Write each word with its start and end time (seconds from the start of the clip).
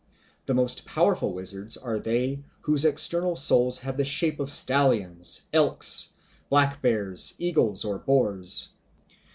The 0.47 0.55
most 0.55 0.87
powerful 0.87 1.31
wizards 1.31 1.77
are 1.77 1.99
they 1.99 2.39
whose 2.61 2.85
external 2.85 3.35
souls 3.35 3.77
have 3.81 3.97
the 3.97 4.03
shape 4.03 4.39
of 4.39 4.49
stallions, 4.49 5.43
elks, 5.53 6.09
black 6.49 6.81
bears, 6.81 7.35
eagles, 7.37 7.85
or 7.85 7.99
boars. 7.99 8.69